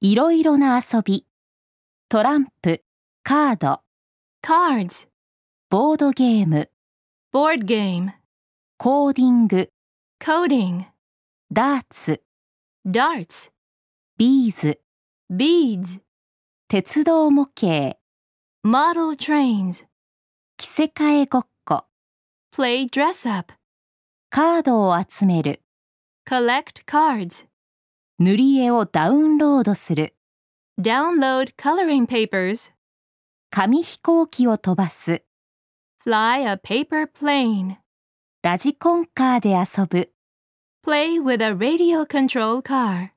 [0.00, 1.26] いろいろな遊び、
[2.08, 2.84] トランプ、
[3.24, 3.80] カード、
[4.44, 5.08] cards,
[5.70, 6.70] ボードゲーム、
[7.34, 8.12] board game,
[8.76, 9.72] コーディング、
[10.22, 10.84] coding,
[11.50, 12.22] ダーツ、
[12.86, 13.50] darts,
[14.16, 14.80] ビーズ、
[15.32, 16.00] beads,
[16.68, 17.98] 鉄道模型、
[18.64, 19.84] model trains,
[20.58, 21.86] 着せ替えごっこ、
[22.54, 23.52] play dress up,
[24.30, 25.60] カードを集める、
[26.24, 27.47] collect cards,
[28.20, 30.16] 塗り絵をダウンロードする、
[30.76, 32.72] download coloring papers,
[33.48, 35.22] 紙飛行機を飛ばす、
[36.04, 37.76] fly a paper plane,
[38.42, 40.10] ラジコンカーで遊ぶ。
[40.84, 43.10] play with a radio control car.